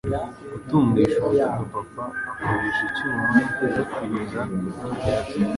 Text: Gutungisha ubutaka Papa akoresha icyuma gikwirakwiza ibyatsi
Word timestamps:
Gutungisha 0.51 1.19
ubutaka 1.23 1.63
Papa 1.73 2.03
akoresha 2.41 2.81
icyuma 2.89 3.23
gikwirakwiza 3.35 4.41
ibyatsi 4.91 5.39